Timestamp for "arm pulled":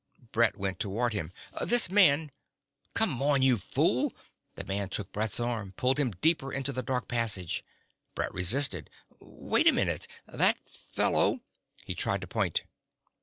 5.39-5.99